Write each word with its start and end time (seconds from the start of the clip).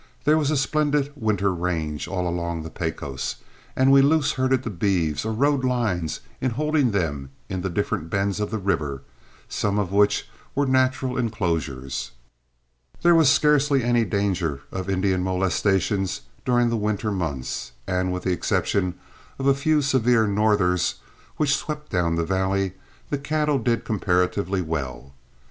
There 0.23 0.35
was 0.39 0.49
a 0.49 0.57
splendid 0.57 1.13
winter 1.15 1.53
range 1.53 2.07
all 2.07 2.27
along 2.27 2.63
the 2.63 2.71
Pecos, 2.71 3.35
and 3.75 3.91
we 3.91 4.01
loose 4.01 4.31
herded 4.31 4.63
the 4.63 4.71
beeves 4.71 5.25
or 5.25 5.31
rode 5.31 5.63
lines 5.63 6.21
in 6.41 6.49
holding 6.49 6.89
them 6.89 7.29
in 7.49 7.61
the 7.61 7.69
different 7.69 8.09
bends 8.09 8.39
of 8.39 8.49
the 8.49 8.57
river, 8.57 9.03
some 9.47 9.77
of 9.77 9.91
which 9.91 10.27
were 10.55 10.65
natural 10.65 11.19
inclosures. 11.19 12.13
There 13.03 13.13
was 13.13 13.29
scarcely 13.31 13.83
any 13.83 14.03
danger 14.03 14.61
of 14.71 14.89
Indian 14.89 15.21
molestation 15.21 16.07
during 16.45 16.69
the 16.71 16.77
winter 16.77 17.11
months, 17.11 17.71
and 17.85 18.11
with 18.11 18.23
the 18.23 18.31
exception 18.31 18.95
of 19.37 19.45
a 19.45 19.53
few 19.53 19.83
severe 19.83 20.25
"northers" 20.25 20.95
which 21.37 21.55
swept 21.55 21.91
down 21.91 22.15
the 22.15 22.25
valley, 22.25 22.73
the 23.11 23.19
cattle 23.19 23.59
did 23.59 23.85
comparatively 23.85 24.63
well. 24.63 25.13